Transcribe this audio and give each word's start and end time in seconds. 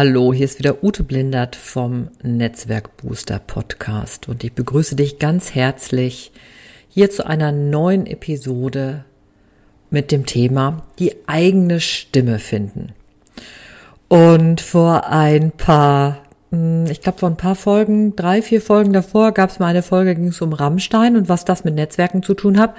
Hallo, 0.00 0.32
hier 0.32 0.44
ist 0.44 0.60
wieder 0.60 0.84
Ute 0.84 1.02
Blindert 1.02 1.56
vom 1.56 2.10
Netzwerk 2.22 2.96
Booster 2.98 3.40
Podcast 3.40 4.28
und 4.28 4.44
ich 4.44 4.52
begrüße 4.52 4.94
dich 4.94 5.18
ganz 5.18 5.56
herzlich 5.56 6.30
hier 6.88 7.10
zu 7.10 7.26
einer 7.26 7.50
neuen 7.50 8.06
Episode 8.06 9.04
mit 9.90 10.12
dem 10.12 10.24
Thema 10.24 10.84
die 11.00 11.16
eigene 11.26 11.80
Stimme 11.80 12.38
finden. 12.38 12.92
Und 14.06 14.60
vor 14.60 15.08
ein 15.08 15.50
paar, 15.50 16.22
hm, 16.52 16.86
ich 16.86 17.00
glaube 17.00 17.18
vor 17.18 17.30
ein 17.30 17.36
paar 17.36 17.56
Folgen, 17.56 18.14
drei, 18.14 18.40
vier 18.40 18.62
Folgen 18.62 18.92
davor 18.92 19.32
gab 19.32 19.50
es 19.50 19.58
mal 19.58 19.66
eine 19.66 19.82
Folge, 19.82 20.14
ging 20.14 20.28
es 20.28 20.40
um 20.40 20.52
Rammstein 20.52 21.16
und 21.16 21.28
was 21.28 21.44
das 21.44 21.64
mit 21.64 21.74
Netzwerken 21.74 22.22
zu 22.22 22.34
tun 22.34 22.60
hat. 22.60 22.76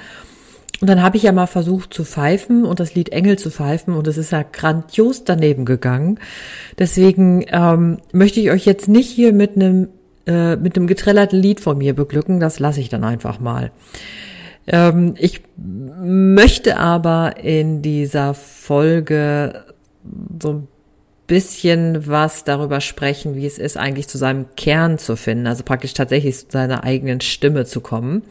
Und 0.82 0.90
dann 0.90 1.04
habe 1.04 1.18
ich 1.18 1.24
ja 1.24 1.32
mal 1.32 1.48
versucht 1.48 1.94
zu 1.94 2.06
pfeifen 2.06 2.64
und 2.64 2.80
das 2.80 2.96
Lied 2.96 3.10
Engel 3.10 3.38
zu 3.38 3.52
pfeifen 3.52 3.94
und 3.96 4.08
es 4.08 4.18
ist 4.18 4.32
ja 4.32 4.44
grandios 4.44 5.26
daneben 5.26 5.66
gegangen. 5.66 6.20
Deswegen 6.78 7.46
ähm, 7.50 7.98
möchte 8.14 8.40
ich 8.40 8.50
euch 8.50 8.66
jetzt 8.66 8.88
nicht 8.88 9.10
hier 9.10 9.34
mit 9.34 9.56
einem 9.56 9.90
äh, 10.26 10.56
mit 10.56 10.78
einem 10.78 10.88
geträllerten 10.88 11.40
Lied 11.40 11.60
von 11.60 11.78
mir 11.78 11.96
beglücken. 11.96 12.40
Das 12.40 12.60
lasse 12.60 12.80
ich 12.80 12.90
dann 12.90 13.04
einfach 13.04 13.40
mal. 13.40 13.72
Ähm, 14.68 15.16
ich 15.18 15.42
möchte 15.58 16.78
aber 16.78 17.44
in 17.44 17.82
dieser 17.82 18.34
Folge 18.34 19.66
so 20.42 20.50
ein 20.54 20.68
bisschen 21.30 22.08
was 22.08 22.44
darüber 22.44 22.82
sprechen, 22.82 23.36
wie 23.36 23.46
es 23.46 23.58
ist, 23.58 23.78
eigentlich 23.78 24.10
zu 24.10 24.18
seinem 24.18 24.48
Kern 24.58 24.98
zu 24.98 25.16
finden, 25.16 25.48
also 25.48 25.64
praktisch 25.64 25.94
tatsächlich 25.94 26.38
zu 26.38 26.48
seiner 26.50 26.84
eigenen 26.84 27.22
Stimme 27.22 27.66
zu 27.66 27.80
kommen. 27.80 28.24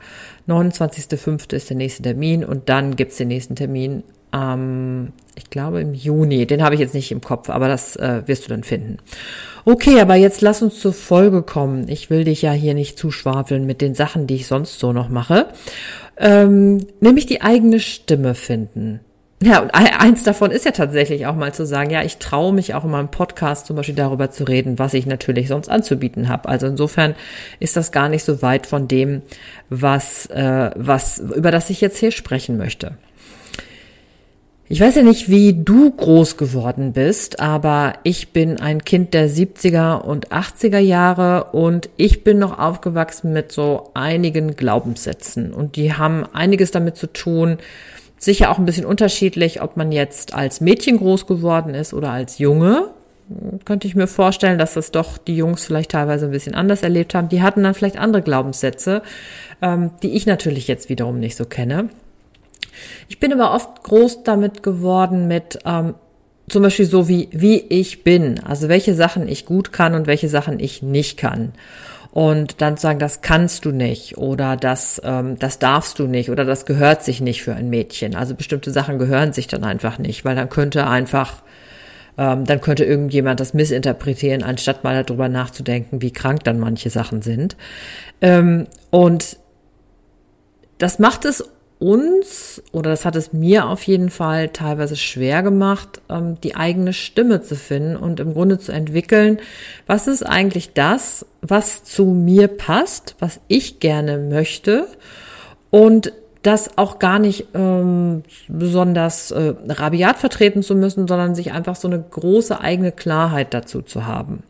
29.05. 0.48 1.54
ist 1.54 1.70
der 1.70 1.78
nächste 1.78 2.04
Termin 2.04 2.46
und 2.46 2.70
dann 2.70 2.96
gibt's 2.96 3.18
den 3.18 3.28
nächsten 3.28 3.56
Termin 3.56 4.04
ähm, 4.34 5.14
ich 5.36 5.50
glaube 5.50 5.82
im 5.82 5.94
Juni. 5.94 6.46
Den 6.46 6.64
habe 6.64 6.76
ich 6.76 6.82
jetzt 6.82 6.94
nicht 6.94 7.12
im 7.12 7.22
Kopf, 7.22 7.50
aber 7.50 7.68
das 7.68 7.96
äh, 7.96 8.24
wirst 8.26 8.46
du 8.46 8.50
dann 8.50 8.64
finden. 8.64 8.98
Okay, 9.66 10.00
aber 10.00 10.16
jetzt 10.16 10.42
lass 10.42 10.62
uns 10.62 10.80
zur 10.80 10.94
Folge 10.94 11.42
kommen. 11.42 11.88
Ich 11.90 12.10
will 12.10 12.24
dich 12.24 12.42
ja 12.42 12.52
hier 12.52 12.74
nicht 12.74 12.98
zuschwafeln 12.98 13.66
mit 13.66 13.82
den 13.82 13.96
Sachen, 13.96 14.28
die 14.28 14.36
ich 14.36 14.48
sonst 14.48 14.80
so 14.80 14.94
noch 14.94 15.10
mache. 15.10 15.48
Ähm, 16.18 16.86
nämlich 17.00 17.26
die 17.26 17.42
eigene 17.42 17.80
Stimme 17.80 18.34
finden. 18.34 19.02
Ja, 19.44 19.60
und 19.60 19.70
eins 19.70 20.24
davon 20.24 20.50
ist 20.50 20.66
ja 20.66 20.72
tatsächlich 20.72 21.28
auch 21.28 21.36
mal 21.36 21.54
zu 21.54 21.64
sagen, 21.68 21.92
ja, 21.92 22.02
ich 22.02 22.18
traue 22.18 22.54
mich 22.54 22.74
auch 22.74 22.84
in 22.86 22.90
meinem 22.90 23.12
Podcast 23.12 23.68
zum 23.68 23.76
Beispiel 23.76 23.94
darüber 23.94 24.32
zu 24.32 24.46
reden, 24.46 24.80
was 24.80 24.96
ich 24.96 25.06
natürlich 25.06 25.48
sonst 25.48 25.70
anzubieten 25.70 26.28
habe. 26.28 26.50
Also 26.50 26.66
insofern 26.66 27.14
ist 27.60 27.78
das 27.78 27.92
gar 27.92 28.10
nicht 28.10 28.24
so 28.24 28.42
weit 28.42 28.66
von 28.66 28.88
dem, 28.88 29.22
was, 29.70 30.26
äh, 30.28 30.72
was, 30.76 31.20
über 31.20 31.52
das 31.52 31.70
ich 31.70 31.82
jetzt 31.82 32.00
hier 32.00 32.12
sprechen 32.12 32.58
möchte. 32.58 32.98
Ich 34.70 34.82
weiß 34.82 34.96
ja 34.96 35.02
nicht, 35.02 35.30
wie 35.30 35.54
du 35.54 35.92
groß 35.92 36.36
geworden 36.36 36.92
bist, 36.92 37.40
aber 37.40 37.94
ich 38.04 38.34
bin 38.34 38.60
ein 38.60 38.84
Kind 38.84 39.14
der 39.14 39.30
70er 39.30 40.02
und 40.02 40.28
80er 40.28 40.80
Jahre 40.80 41.46
und 41.54 41.90
ich 41.96 42.26
bin 42.26 42.38
noch 42.38 42.60
aufgewachsen 42.60 43.32
mit 43.32 43.54
so 43.54 43.92
einigen 43.94 44.58
Glaubenssätzen 44.58 45.54
und 45.54 45.78
die 45.78 45.94
haben 45.94 46.26
einiges 46.34 46.72
damit 46.72 46.98
zu 46.98 47.08
tun, 47.08 47.60
sicher 48.18 48.52
auch 48.52 48.58
ein 48.58 48.66
bisschen 48.66 48.86
unterschiedlich, 48.86 49.62
ob 49.62 49.78
man 49.78 49.94
jetzt 49.94 50.34
als 50.34 50.60
Mädchen 50.60 50.98
groß 50.98 51.28
geworden 51.28 51.74
ist 51.74 51.94
oder 51.94 52.12
als 52.12 52.38
Junge. 52.38 52.90
Könnte 53.64 53.88
ich 53.88 53.96
mir 53.96 54.08
vorstellen, 54.08 54.58
dass 54.58 54.74
das 54.74 54.92
doch 54.92 55.18
die 55.18 55.38
Jungs 55.38 55.64
vielleicht 55.64 55.92
teilweise 55.92 56.26
ein 56.26 56.32
bisschen 56.32 56.56
anders 56.56 56.84
erlebt 56.84 57.16
haben. 57.16 57.30
Die 57.30 57.42
hatten 57.42 57.64
dann 57.64 57.74
vielleicht 57.74 57.98
andere 57.98 58.22
Glaubenssätze, 58.22 59.02
ähm, 59.62 59.92
die 60.04 60.14
ich 60.16 60.26
natürlich 60.26 60.68
jetzt 60.68 60.90
wiederum 60.90 61.20
nicht 61.20 61.38
so 61.38 61.46
kenne. 61.46 61.88
Ich 63.08 63.20
bin 63.20 63.34
aber 63.34 63.54
oft 63.54 63.84
groß 63.84 64.24
damit 64.24 64.64
geworden 64.64 65.28
mit 65.28 65.60
ähm, 65.66 65.96
zum 66.50 66.64
Beispiel 66.64 66.86
so 66.86 67.08
wie, 67.08 67.28
wie 67.32 67.60
ich 67.60 68.04
bin, 68.04 68.40
also 68.44 68.70
welche 68.70 68.94
Sachen 68.94 69.28
ich 69.28 69.46
gut 69.46 69.74
kann 69.74 69.96
und 69.96 70.08
welche 70.08 70.30
Sachen 70.30 70.60
ich 70.60 70.82
nicht 70.82 71.18
kann. 71.18 71.54
Und 72.12 72.62
dann 72.62 72.78
sagen, 72.78 73.00
das 73.00 73.22
kannst 73.22 73.66
du 73.66 73.72
nicht 73.72 74.18
oder 74.18 74.56
das, 74.56 75.02
ähm, 75.04 75.38
das 75.38 75.60
darfst 75.60 76.00
du 76.00 76.08
nicht 76.08 76.32
oder 76.32 76.46
das 76.46 76.66
gehört 76.66 77.04
sich 77.04 77.22
nicht 77.22 77.44
für 77.44 77.54
ein 77.54 77.70
Mädchen. 77.70 78.16
Also 78.16 78.34
bestimmte 78.34 78.72
Sachen 78.72 78.98
gehören 78.98 79.34
sich 79.34 79.48
dann 79.48 79.64
einfach 79.64 80.00
nicht, 80.00 80.24
weil 80.24 80.36
dann 80.36 80.50
könnte 80.50 80.88
einfach, 80.88 81.44
ähm, 82.18 82.46
dann 82.46 82.62
könnte 82.62 82.86
irgendjemand 82.86 83.40
das 83.40 83.54
missinterpretieren, 83.54 84.42
anstatt 84.42 84.84
mal 84.84 85.04
darüber 85.04 85.28
nachzudenken, 85.28 86.02
wie 86.02 86.12
krank 86.12 86.44
dann 86.46 86.60
manche 86.60 86.90
Sachen 86.90 87.22
sind. 87.22 87.58
Ähm, 88.22 88.68
und 88.90 89.38
das 90.78 90.98
macht 90.98 91.26
es 91.26 91.44
uns, 91.80 92.62
oder 92.72 92.90
das 92.90 93.06
hat 93.06 93.16
es 93.16 93.34
mir 93.34 93.68
auf 93.68 93.84
jeden 93.84 94.10
Fall 94.10 94.50
teilweise 94.50 94.96
schwer 94.96 95.44
gemacht, 95.44 96.02
ähm, 96.10 96.40
die 96.42 96.56
eigene 96.56 96.94
Stimme 96.94 97.42
zu 97.42 97.56
finden 97.56 97.96
und 97.96 98.20
im 98.20 98.34
Grunde 98.34 98.58
zu 98.58 98.72
entwickeln, 98.72 99.40
was 99.86 100.08
ist 100.08 100.24
eigentlich 100.24 100.74
das, 100.74 101.26
was 101.42 101.84
zu 101.84 102.06
mir 102.06 102.48
passt, 102.48 103.16
was 103.20 103.40
ich 103.48 103.80
gerne 103.80 104.18
möchte 104.18 104.88
und 105.70 106.14
das 106.42 106.78
auch 106.78 106.98
gar 107.00 107.20
nicht 107.20 107.48
ähm, 107.54 108.24
besonders 108.48 109.32
äh, 109.32 109.54
rabiat 109.68 110.18
vertreten 110.18 110.64
zu 110.64 110.76
müssen, 110.76 111.08
sondern 111.08 111.36
sich 111.36 111.52
einfach 111.52 111.76
so 111.76 111.88
eine 111.88 112.02
große 112.02 112.60
eigene 112.60 112.92
Klarheit 112.92 113.54
dazu 113.54 113.82
zu 113.82 114.06
haben. 114.06 114.44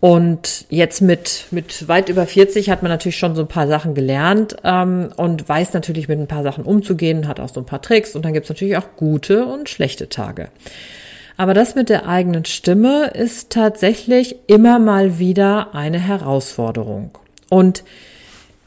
Und 0.00 0.64
jetzt 0.70 1.02
mit, 1.02 1.44
mit 1.50 1.86
weit 1.86 2.08
über 2.08 2.26
40 2.26 2.70
hat 2.70 2.82
man 2.82 2.90
natürlich 2.90 3.18
schon 3.18 3.34
so 3.34 3.42
ein 3.42 3.48
paar 3.48 3.68
Sachen 3.68 3.94
gelernt 3.94 4.56
ähm, 4.64 5.10
und 5.16 5.46
weiß 5.46 5.74
natürlich 5.74 6.08
mit 6.08 6.18
ein 6.18 6.26
paar 6.26 6.42
Sachen 6.42 6.64
umzugehen, 6.64 7.28
hat 7.28 7.38
auch 7.38 7.50
so 7.50 7.60
ein 7.60 7.66
paar 7.66 7.82
Tricks 7.82 8.16
und 8.16 8.24
dann 8.24 8.32
gibt's 8.32 8.48
natürlich 8.48 8.78
auch 8.78 8.96
gute 8.96 9.44
und 9.44 9.68
schlechte 9.68 10.08
Tage. 10.08 10.48
Aber 11.36 11.52
das 11.52 11.74
mit 11.74 11.90
der 11.90 12.08
eigenen 12.08 12.46
Stimme 12.46 13.08
ist 13.08 13.50
tatsächlich 13.50 14.36
immer 14.46 14.78
mal 14.78 15.18
wieder 15.18 15.74
eine 15.74 15.98
Herausforderung. 15.98 17.10
Und 17.50 17.84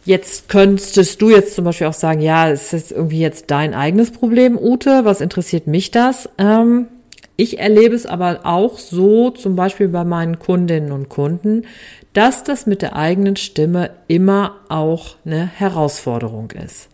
jetzt 0.06 0.50
könntest 0.50 1.20
du 1.20 1.30
jetzt 1.32 1.56
zum 1.56 1.66
Beispiel 1.66 1.88
auch 1.88 1.94
sagen, 1.94 2.22
ja, 2.22 2.50
es 2.50 2.74
ist 2.74 2.92
irgendwie 2.92 3.20
jetzt 3.20 3.50
dein 3.50 3.74
eigenes 3.74 4.12
Problem, 4.12 4.58
Ute, 4.58 5.04
was 5.04 5.20
interessiert 5.22 5.66
mich 5.66 5.90
das? 5.90 6.30
Ähm, 6.38 6.88
ich 7.36 7.60
erlebe 7.60 7.96
es 7.96 8.06
aber 8.06 8.42
auch 8.44 8.78
so, 8.78 9.32
zum 9.32 9.56
Beispiel 9.56 9.88
bei 9.88 10.04
meinen 10.04 10.40
Kundinnen 10.40 10.92
und 10.92 11.10
Kunden, 11.10 11.66
dass 12.14 12.44
das 12.44 12.68
mit 12.68 12.82
der 12.82 12.96
eigenen 12.96 13.36
Stimme 13.36 13.90
immer 14.08 14.58
auch 14.70 15.16
eine 15.26 15.48
Herausforderung 15.48 16.52
ist. 16.52 16.90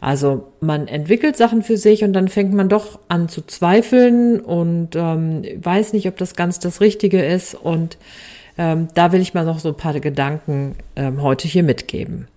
Also 0.00 0.52
man 0.60 0.88
entwickelt 0.88 1.36
Sachen 1.36 1.62
für 1.62 1.76
sich 1.76 2.04
und 2.04 2.14
dann 2.14 2.28
fängt 2.28 2.54
man 2.54 2.70
doch 2.70 2.98
an 3.08 3.28
zu 3.28 3.42
zweifeln 3.42 4.40
und 4.40 4.96
ähm, 4.96 5.42
weiß 5.62 5.92
nicht, 5.92 6.08
ob 6.08 6.16
das 6.16 6.34
ganz 6.34 6.58
das 6.58 6.80
Richtige 6.80 7.22
ist. 7.22 7.54
Und 7.54 7.98
ähm, 8.56 8.88
da 8.94 9.12
will 9.12 9.20
ich 9.20 9.34
mal 9.34 9.44
noch 9.44 9.58
so 9.58 9.68
ein 9.68 9.76
paar 9.76 9.98
Gedanken 10.00 10.76
ähm, 10.96 11.22
heute 11.22 11.48
hier 11.48 11.62
mitgeben. 11.62 12.28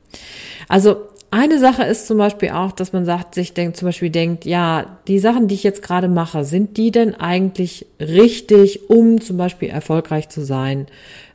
Also 0.67 0.97
eine 1.33 1.57
Sache 1.57 1.83
ist 1.83 2.05
zum 2.05 2.19
Beispiel 2.19 2.49
auch, 2.49 2.71
dass 2.71 2.93
man 2.93 3.05
sagt, 3.05 3.33
sich 3.33 3.55
denkt, 3.55 3.75
zum 3.77 3.87
Beispiel 3.87 4.11
denkt, 4.11 4.45
ja, 4.45 4.99
die 5.07 5.17
Sachen, 5.17 5.47
die 5.47 5.55
ich 5.55 5.63
jetzt 5.63 5.81
gerade 5.81 6.07
mache, 6.07 6.45
sind 6.45 6.77
die 6.77 6.91
denn 6.91 7.15
eigentlich 7.15 7.87
richtig, 7.99 8.91
um 8.91 9.19
zum 9.19 9.37
Beispiel 9.37 9.69
erfolgreich 9.69 10.29
zu 10.29 10.45
sein 10.45 10.85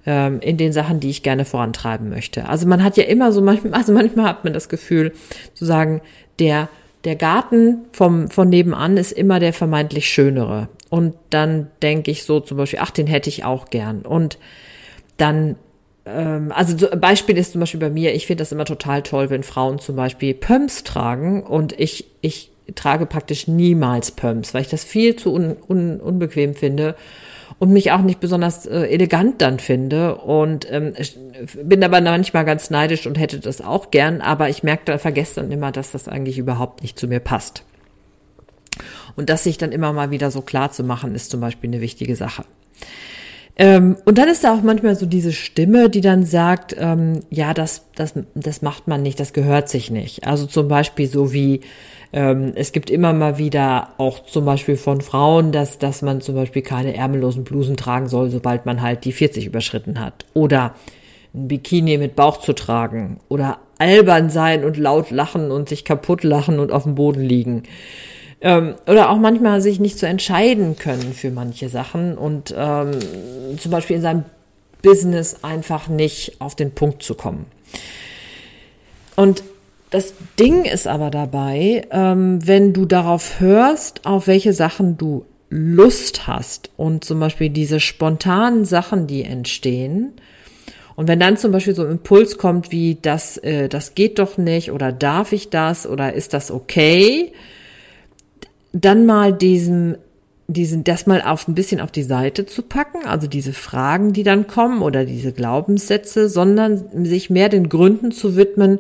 ähm, 0.07 0.39
in 0.41 0.57
den 0.57 0.73
Sachen, 0.73 1.01
die 1.01 1.11
ich 1.11 1.25
gerne 1.25 1.45
vorantreiben 1.45 2.11
möchte? 2.11 2.49
Also 2.49 2.69
man 2.69 2.85
hat 2.85 2.97
ja 2.97 3.05
immer 3.05 3.33
so 3.33 3.43
manchmal, 3.43 3.73
also 3.79 3.93
manchmal 3.93 4.27
hat 4.27 4.45
man 4.45 4.53
das 4.53 4.69
Gefühl, 4.69 5.13
zu 5.55 5.65
sagen, 5.65 6.01
der 6.39 6.69
der 7.05 7.17
Garten 7.17 7.87
vom, 7.93 8.29
von 8.29 8.49
nebenan 8.49 8.97
ist 8.97 9.13
immer 9.13 9.41
der 9.41 9.53
vermeintlich 9.53 10.09
schönere. 10.09 10.69
Und 10.91 11.15
dann 11.31 11.69
denke 11.83 12.11
ich 12.11 12.25
so 12.25 12.41
zum 12.41 12.57
Beispiel, 12.57 12.81
ach, 12.83 12.91
den 12.91 13.07
hätte 13.07 13.29
ich 13.29 13.45
auch 13.45 13.71
gern. 13.71 14.03
Und 14.03 14.39
dann 15.17 15.57
also 16.51 16.77
so 16.77 16.89
Beispiel 16.97 17.37
ist 17.37 17.53
zum 17.53 17.61
Beispiel 17.61 17.81
bei 17.81 17.91
mir, 17.91 18.15
ich 18.15 18.27
finde 18.27 18.43
das 18.43 18.53
immer 18.53 18.65
total 18.65 19.03
toll, 19.03 19.31
wenn 19.31 19.43
Frauen 19.43 19.79
zum 19.79 19.97
Beispiel 19.97 20.35
Pumps 20.35 20.85
tragen 20.85 21.43
und 21.43 21.79
ich, 21.79 22.07
ich 22.21 22.51
trage 22.75 23.07
praktisch 23.07 23.49
niemals 23.49 24.11
Pumps, 24.11 24.55
weil 24.55 24.63
ich 24.63 24.69
das 24.69 24.85
viel 24.85 25.17
zu 25.17 25.33
un, 25.33 25.57
un, 25.69 26.01
unbequem 26.01 26.55
finde 26.55 26.95
und 27.59 27.73
mich 27.73 27.93
auch 27.93 28.03
nicht 28.03 28.21
besonders 28.21 28.67
äh, 28.67 28.87
elegant 28.87 29.41
dann 29.43 29.59
finde 29.59 30.17
und 30.17 30.71
ähm, 30.71 30.95
bin 31.63 31.83
aber 31.83 32.01
manchmal 32.01 32.45
ganz 32.45 32.71
neidisch 32.71 33.07
und 33.07 33.19
hätte 33.19 33.41
das 33.41 33.61
auch 33.61 33.91
gern, 33.91 34.21
aber 34.21 34.49
ich 34.49 34.63
merke, 34.63 34.83
da 34.85 34.99
vergesse 34.99 35.37
dann 35.37 35.51
immer, 35.51 35.73
dass 35.73 35.93
das 35.93 36.09
eigentlich 36.09 36.39
überhaupt 36.39 36.83
nicht 36.83 36.99
zu 36.99 37.09
mir 37.09 37.21
passt. 37.21 37.65
Und 39.17 39.31
das 39.31 39.45
sich 39.45 39.59
dann 39.59 39.73
immer 39.73 39.93
mal 39.93 40.11
wieder 40.11 40.31
so 40.31 40.43
klar 40.43 40.71
zu 40.71 40.85
machen, 40.85 41.15
ist 41.15 41.31
zum 41.31 41.41
Beispiel 41.41 41.71
eine 41.71 41.81
wichtige 41.81 42.15
Sache. 42.15 42.45
Ähm, 43.61 43.97
und 44.05 44.19
dann 44.19 44.29
ist 44.29 44.45
da 44.45 44.55
auch 44.55 44.63
manchmal 44.63 44.95
so 44.95 45.05
diese 45.05 45.33
Stimme, 45.33 45.91
die 45.91 46.01
dann 46.01 46.25
sagt, 46.25 46.77
ähm, 46.79 47.21
ja, 47.29 47.55
das, 47.55 47.87
das, 47.97 48.15
das 48.37 48.63
macht 48.63 48.87
man 48.87 49.03
nicht, 49.03 49.19
das 49.19 49.33
gehört 49.33 49.69
sich 49.69 49.91
nicht. 49.91 50.27
Also 50.27 50.47
zum 50.47 50.69
Beispiel 50.69 51.09
so 51.09 51.33
wie, 51.33 51.63
ähm, 52.13 52.53
es 52.55 52.71
gibt 52.71 52.89
immer 52.89 53.13
mal 53.13 53.37
wieder 53.37 53.89
auch 53.99 54.25
zum 54.25 54.45
Beispiel 54.45 54.77
von 54.77 55.01
Frauen, 55.01 55.51
dass, 55.51 55.79
dass 55.79 56.03
man 56.03 56.21
zum 56.21 56.37
Beispiel 56.37 56.63
keine 56.63 56.95
ärmellosen 56.95 57.43
Blusen 57.43 57.77
tragen 57.77 58.09
soll, 58.09 58.31
sobald 58.31 58.65
man 58.65 58.81
halt 58.81 59.05
die 59.05 59.13
40 59.13 59.47
überschritten 59.47 59.99
hat. 59.99 60.25
Oder 60.35 60.75
ein 61.35 61.49
Bikini 61.49 61.99
mit 61.99 62.15
Bauch 62.15 62.39
zu 62.39 62.53
tragen. 62.53 63.19
Oder 63.29 63.59
albern 63.79 64.31
sein 64.31 64.65
und 64.65 64.77
laut 64.77 65.11
lachen 65.11 65.51
und 65.51 65.69
sich 65.69 65.85
kaputt 65.85 66.23
lachen 66.23 66.61
und 66.61 66.71
auf 66.71 66.85
dem 66.85 66.95
Boden 66.95 67.23
liegen. 67.23 67.65
Ähm, 68.41 68.75
oder 68.87 69.11
auch 69.11 69.19
manchmal 69.19 69.61
sich 69.61 69.81
nicht 69.81 69.99
zu 69.99 70.07
entscheiden 70.07 70.77
können 70.77 71.13
für 71.13 71.31
manche 71.31 71.69
Sachen 71.69 72.17
und 72.17 72.55
ähm, 72.57 72.93
zum 73.59 73.73
Beispiel 73.73 73.97
in 73.97 74.03
seinem 74.03 74.25
Business 74.83 75.39
einfach 75.43 75.89
nicht 75.89 76.41
auf 76.41 76.55
den 76.55 76.71
Punkt 76.71 77.03
zu 77.03 77.15
kommen. 77.15 77.47
Und 79.17 79.43
das 79.91 80.15
Ding 80.39 80.65
ist 80.65 80.87
aber 80.87 81.11
dabei, 81.11 81.87
ähm, 81.91 82.47
wenn 82.47 82.73
du 82.73 82.85
darauf 82.85 83.41
hörst, 83.41 84.07
auf 84.07 84.29
welche 84.29 84.53
Sachen 84.53 84.97
du 84.97 85.25
Lust 85.51 86.27
hast 86.27 86.71
und 86.77 87.05
zum 87.05 87.19
Beispiel 87.19 87.49
diese 87.49 87.81
spontanen 87.81 88.65
Sachen, 88.65 89.07
die 89.07 89.25
entstehen, 89.25 90.13
und 90.95 91.07
wenn 91.07 91.21
dann 91.21 91.37
zum 91.37 91.53
Beispiel 91.53 91.77
so 91.77 91.85
ein 91.85 91.93
Impuls 91.93 92.39
kommt 92.39 92.73
wie 92.73 92.99
das, 93.01 93.37
äh, 93.37 93.69
das 93.69 93.95
geht 93.95 94.19
doch 94.19 94.37
nicht 94.37 94.73
oder 94.73 94.91
darf 94.91 95.33
ich 95.33 95.49
das 95.49 95.87
oder 95.87 96.13
ist 96.13 96.35
das 96.35 96.51
okay, 96.51 97.33
dann 98.73 99.07
mal 99.07 99.33
diesen 99.33 99.99
diesen, 100.51 100.83
das 100.83 101.07
mal 101.07 101.21
auf 101.21 101.47
ein 101.47 101.55
bisschen 101.55 101.79
auf 101.79 101.93
die 101.93 102.03
Seite 102.03 102.47
zu 102.47 102.63
packen, 102.63 103.07
also 103.07 103.27
diese 103.27 103.53
Fragen, 103.53 104.15
die 104.15 104.23
dann 104.23 104.47
kommen 104.47 104.81
oder 104.81 105.05
diese 105.05 105.33
Glaubenssätze, 105.33 106.31
sondern 106.31 107.05
sich 107.05 107.29
mehr 107.29 107.51
den 107.51 107.69
Gründen 107.69 108.13
zu 108.13 108.35
widmen, 108.35 108.79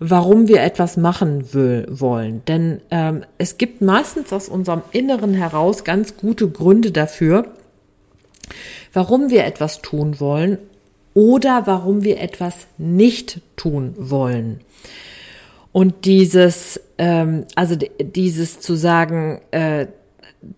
warum 0.00 0.48
wir 0.48 0.62
etwas 0.62 0.96
machen 0.96 1.52
will, 1.52 1.86
wollen. 1.90 2.42
Denn 2.48 2.80
ähm, 2.90 3.24
es 3.36 3.58
gibt 3.58 3.82
meistens 3.82 4.32
aus 4.32 4.48
unserem 4.48 4.80
Inneren 4.92 5.34
heraus 5.34 5.84
ganz 5.84 6.16
gute 6.16 6.48
Gründe 6.48 6.90
dafür, 6.90 7.48
warum 8.94 9.28
wir 9.28 9.44
etwas 9.44 9.82
tun 9.82 10.20
wollen 10.20 10.56
oder 11.12 11.66
warum 11.66 12.02
wir 12.02 12.18
etwas 12.18 12.66
nicht 12.78 13.42
tun 13.56 13.94
wollen. 13.98 14.60
Und 15.74 16.04
dieses, 16.04 16.80
ähm, 16.98 17.46
also 17.56 17.74
dieses 18.00 18.60
zu 18.60 18.76
sagen, 18.76 19.40
äh, 19.50 19.88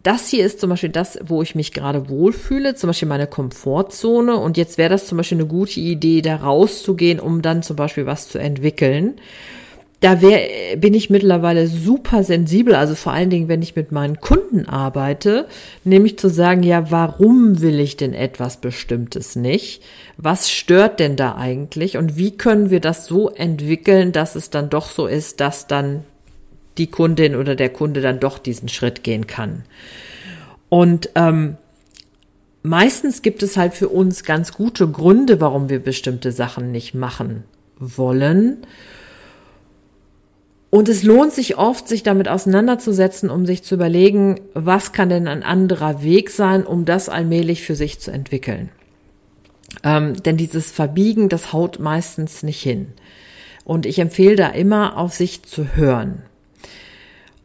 das 0.02 0.28
hier 0.28 0.44
ist 0.44 0.60
zum 0.60 0.68
Beispiel 0.68 0.90
das, 0.90 1.18
wo 1.24 1.40
ich 1.40 1.54
mich 1.54 1.72
gerade 1.72 2.10
wohlfühle, 2.10 2.74
zum 2.74 2.88
Beispiel 2.88 3.08
meine 3.08 3.26
Komfortzone. 3.26 4.36
Und 4.36 4.58
jetzt 4.58 4.76
wäre 4.76 4.90
das 4.90 5.06
zum 5.06 5.16
Beispiel 5.16 5.38
eine 5.38 5.46
gute 5.46 5.80
Idee, 5.80 6.20
da 6.20 6.36
rauszugehen, 6.36 7.18
um 7.18 7.40
dann 7.40 7.62
zum 7.62 7.76
Beispiel 7.76 8.04
was 8.04 8.28
zu 8.28 8.36
entwickeln 8.36 9.14
da 10.00 10.20
wär, 10.20 10.76
bin 10.76 10.92
ich 10.92 11.08
mittlerweile 11.08 11.66
super 11.68 12.22
sensibel, 12.22 12.74
also 12.74 12.94
vor 12.94 13.12
allen 13.12 13.30
Dingen, 13.30 13.48
wenn 13.48 13.62
ich 13.62 13.76
mit 13.76 13.92
meinen 13.92 14.20
Kunden 14.20 14.66
arbeite, 14.66 15.46
nämlich 15.84 16.18
zu 16.18 16.28
sagen, 16.28 16.62
ja, 16.62 16.90
warum 16.90 17.62
will 17.62 17.80
ich 17.80 17.96
denn 17.96 18.12
etwas 18.12 18.58
Bestimmtes 18.58 19.36
nicht? 19.36 19.82
Was 20.18 20.50
stört 20.50 21.00
denn 21.00 21.16
da 21.16 21.36
eigentlich? 21.36 21.96
Und 21.96 22.16
wie 22.16 22.36
können 22.36 22.70
wir 22.70 22.80
das 22.80 23.06
so 23.06 23.30
entwickeln, 23.30 24.12
dass 24.12 24.36
es 24.36 24.50
dann 24.50 24.68
doch 24.68 24.90
so 24.90 25.06
ist, 25.06 25.40
dass 25.40 25.66
dann 25.66 26.04
die 26.78 26.88
Kundin 26.88 27.36
oder 27.36 27.54
der 27.54 27.70
Kunde 27.70 28.00
dann 28.00 28.20
doch 28.20 28.38
diesen 28.38 28.68
Schritt 28.68 29.02
gehen 29.02 29.26
kann. 29.26 29.62
Und 30.68 31.10
ähm, 31.14 31.56
meistens 32.62 33.22
gibt 33.22 33.42
es 33.42 33.56
halt 33.56 33.74
für 33.74 33.88
uns 33.88 34.24
ganz 34.24 34.52
gute 34.52 34.88
Gründe, 34.88 35.40
warum 35.40 35.68
wir 35.68 35.78
bestimmte 35.78 36.32
Sachen 36.32 36.72
nicht 36.72 36.94
machen 36.94 37.44
wollen. 37.78 38.58
Und 40.76 40.90
es 40.90 41.04
lohnt 41.04 41.32
sich 41.32 41.56
oft, 41.56 41.88
sich 41.88 42.02
damit 42.02 42.28
auseinanderzusetzen, 42.28 43.30
um 43.30 43.46
sich 43.46 43.62
zu 43.62 43.76
überlegen, 43.76 44.40
was 44.52 44.92
kann 44.92 45.08
denn 45.08 45.26
ein 45.26 45.42
anderer 45.42 46.02
Weg 46.02 46.28
sein, 46.28 46.66
um 46.66 46.84
das 46.84 47.08
allmählich 47.08 47.62
für 47.62 47.74
sich 47.74 47.98
zu 47.98 48.10
entwickeln. 48.10 48.68
Ähm, 49.82 50.22
denn 50.22 50.36
dieses 50.36 50.70
Verbiegen, 50.70 51.30
das 51.30 51.54
haut 51.54 51.78
meistens 51.78 52.42
nicht 52.42 52.60
hin. 52.60 52.88
Und 53.64 53.86
ich 53.86 53.98
empfehle 53.98 54.36
da 54.36 54.48
immer, 54.48 54.98
auf 54.98 55.14
sich 55.14 55.44
zu 55.44 55.76
hören. 55.76 56.20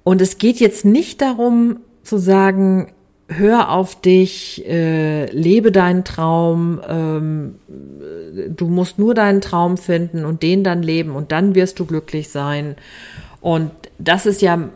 Und 0.03 0.21
es 0.21 0.38
geht 0.38 0.59
jetzt 0.59 0.83
nicht 0.83 1.21
darum 1.21 1.79
zu 2.03 2.17
sagen, 2.17 2.91
hör 3.38 3.71
auf 3.71 4.00
dich, 4.01 4.65
äh, 4.67 5.25
lebe 5.31 5.71
deinen 5.71 6.03
Traum, 6.03 6.81
ähm, 6.88 7.55
du 8.55 8.67
musst 8.67 9.00
nur 9.00 9.13
deinen 9.13 9.41
Traum 9.41 9.77
finden 9.77 10.25
und 10.25 10.43
den 10.43 10.63
dann 10.63 10.83
leben 10.83 11.15
und 11.15 11.31
dann 11.31 11.55
wirst 11.55 11.79
du 11.79 11.85
glücklich 11.85 12.29
sein. 12.29 12.75
Und 13.39 13.71
das 13.97 14.25
ist 14.25 14.41
ja 14.41 14.69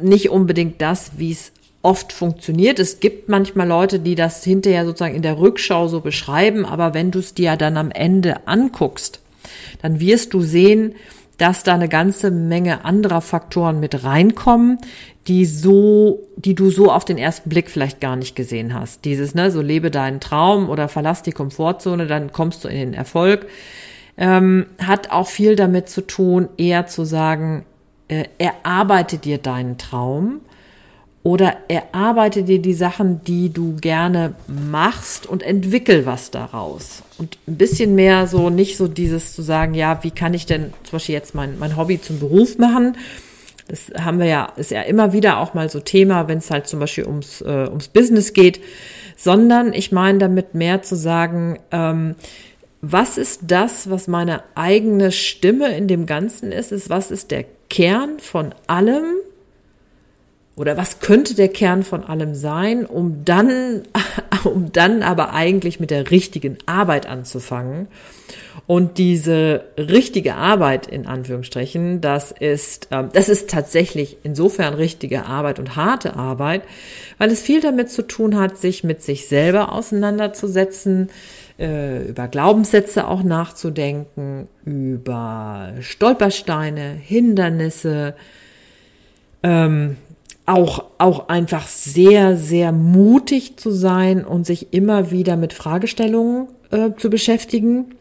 nicht 0.00 0.30
unbedingt 0.30 0.80
das, 0.80 1.12
wie 1.16 1.32
es 1.32 1.52
oft 1.82 2.12
funktioniert. 2.12 2.78
Es 2.78 3.00
gibt 3.00 3.28
manchmal 3.28 3.66
Leute, 3.66 3.98
die 3.98 4.14
das 4.14 4.44
hinterher 4.44 4.84
sozusagen 4.84 5.16
in 5.16 5.22
der 5.22 5.38
Rückschau 5.38 5.88
so 5.88 6.00
beschreiben, 6.00 6.64
aber 6.64 6.94
wenn 6.94 7.10
du 7.10 7.18
es 7.18 7.34
dir 7.34 7.56
dann 7.56 7.76
am 7.76 7.90
Ende 7.90 8.46
anguckst, 8.46 9.20
dann 9.82 9.98
wirst 9.98 10.32
du 10.32 10.42
sehen, 10.42 10.94
dass 11.42 11.64
da 11.64 11.74
eine 11.74 11.88
ganze 11.88 12.30
Menge 12.30 12.84
anderer 12.84 13.20
Faktoren 13.20 13.80
mit 13.80 14.04
reinkommen, 14.04 14.78
die 15.26 15.44
so, 15.44 16.20
die 16.36 16.54
du 16.54 16.70
so 16.70 16.92
auf 16.92 17.04
den 17.04 17.18
ersten 17.18 17.48
Blick 17.48 17.68
vielleicht 17.68 18.00
gar 18.00 18.14
nicht 18.14 18.36
gesehen 18.36 18.74
hast. 18.74 19.04
Dieses, 19.04 19.34
ne, 19.34 19.50
so 19.50 19.60
lebe 19.60 19.90
deinen 19.90 20.20
Traum 20.20 20.70
oder 20.70 20.86
verlass 20.86 21.24
die 21.24 21.32
Komfortzone, 21.32 22.06
dann 22.06 22.30
kommst 22.30 22.62
du 22.62 22.68
in 22.68 22.76
den 22.76 22.94
Erfolg. 22.94 23.46
Ähm, 24.16 24.66
hat 24.78 25.10
auch 25.10 25.26
viel 25.26 25.56
damit 25.56 25.88
zu 25.88 26.06
tun, 26.06 26.48
eher 26.58 26.86
zu 26.86 27.04
sagen, 27.04 27.64
äh, 28.06 28.26
erarbeite 28.38 29.18
dir 29.18 29.38
deinen 29.38 29.78
Traum 29.78 30.42
oder 31.24 31.56
erarbeite 31.68 32.42
dir 32.42 32.60
die 32.60 32.74
Sachen, 32.74 33.22
die 33.24 33.52
du 33.52 33.76
gerne 33.76 34.34
machst 34.48 35.26
und 35.26 35.42
entwickel 35.42 36.04
was 36.04 36.32
daraus. 36.32 37.02
Und 37.18 37.38
ein 37.46 37.56
bisschen 37.56 37.94
mehr 37.94 38.26
so, 38.26 38.50
nicht 38.50 38.76
so 38.76 38.88
dieses 38.88 39.34
zu 39.34 39.42
sagen, 39.42 39.74
ja, 39.74 40.02
wie 40.02 40.10
kann 40.10 40.34
ich 40.34 40.46
denn 40.46 40.72
zum 40.82 40.92
Beispiel 40.92 41.14
jetzt 41.14 41.34
mein, 41.34 41.58
mein 41.58 41.76
Hobby 41.76 42.00
zum 42.00 42.18
Beruf 42.18 42.58
machen? 42.58 42.96
Das 43.68 43.92
haben 43.96 44.18
wir 44.18 44.26
ja, 44.26 44.52
ist 44.56 44.72
ja 44.72 44.82
immer 44.82 45.12
wieder 45.12 45.38
auch 45.38 45.54
mal 45.54 45.70
so 45.70 45.78
Thema, 45.78 46.26
wenn 46.26 46.38
es 46.38 46.50
halt 46.50 46.66
zum 46.66 46.80
Beispiel 46.80 47.06
ums, 47.06 47.40
äh, 47.40 47.68
ums 47.68 47.88
Business 47.88 48.32
geht, 48.32 48.60
sondern 49.16 49.72
ich 49.72 49.92
meine 49.92 50.18
damit 50.18 50.54
mehr 50.54 50.82
zu 50.82 50.96
sagen, 50.96 51.60
ähm, 51.70 52.16
was 52.80 53.16
ist 53.16 53.42
das, 53.46 53.88
was 53.88 54.08
meine 54.08 54.42
eigene 54.56 55.12
Stimme 55.12 55.76
in 55.76 55.86
dem 55.86 56.06
Ganzen 56.06 56.50
ist, 56.50 56.72
ist, 56.72 56.90
was 56.90 57.12
ist 57.12 57.30
der 57.30 57.44
Kern 57.70 58.18
von 58.18 58.52
allem, 58.66 59.04
oder 60.54 60.76
was 60.76 61.00
könnte 61.00 61.34
der 61.34 61.48
Kern 61.48 61.82
von 61.82 62.04
allem 62.04 62.34
sein, 62.34 62.84
um 62.84 63.24
dann, 63.24 63.82
um 64.44 64.72
dann 64.72 65.02
aber 65.02 65.32
eigentlich 65.32 65.80
mit 65.80 65.90
der 65.90 66.10
richtigen 66.10 66.58
Arbeit 66.66 67.06
anzufangen. 67.06 67.88
Und 68.66 68.98
diese 68.98 69.64
richtige 69.76 70.34
Arbeit 70.34 70.86
in 70.86 71.06
Anführungsstrichen, 71.06 72.00
das 72.00 72.32
ist, 72.32 72.88
ähm, 72.90 73.08
das 73.12 73.28
ist 73.28 73.50
tatsächlich 73.50 74.18
insofern 74.22 74.74
richtige 74.74 75.24
Arbeit 75.26 75.58
und 75.58 75.74
harte 75.74 76.16
Arbeit, 76.16 76.62
weil 77.18 77.30
es 77.30 77.42
viel 77.42 77.60
damit 77.60 77.90
zu 77.90 78.02
tun 78.02 78.38
hat, 78.38 78.58
sich 78.58 78.84
mit 78.84 79.02
sich 79.02 79.26
selber 79.26 79.72
auseinanderzusetzen, 79.72 81.10
äh, 81.58 82.04
über 82.08 82.28
Glaubenssätze 82.28 83.08
auch 83.08 83.22
nachzudenken, 83.22 84.48
über 84.64 85.72
Stolpersteine, 85.80 86.92
Hindernisse, 86.92 88.14
ähm, 89.42 89.96
auch, 90.46 90.84
auch 90.98 91.28
einfach 91.28 91.66
sehr, 91.66 92.36
sehr 92.36 92.72
mutig 92.72 93.56
zu 93.56 93.70
sein 93.70 94.24
und 94.24 94.44
sich 94.44 94.72
immer 94.72 95.10
wieder 95.10 95.36
mit 95.36 95.52
Fragestellungen 95.52 96.48
äh, 96.70 96.90
zu 96.96 97.10
beschäftigen. 97.10 97.94